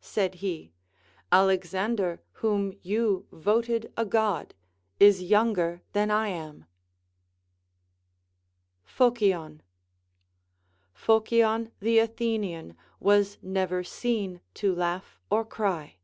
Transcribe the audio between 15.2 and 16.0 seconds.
or cry.